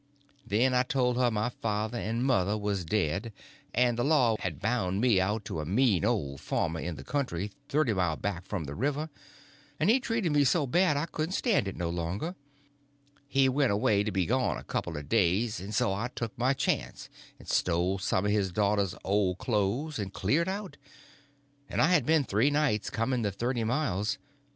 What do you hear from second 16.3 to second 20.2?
my chance and stole some of his daughter's old clothes and